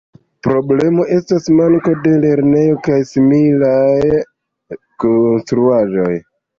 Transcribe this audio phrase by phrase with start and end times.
[0.45, 4.21] Problemo estas manko de lernejo kaj similaj
[5.07, 6.13] konstruaĵoj.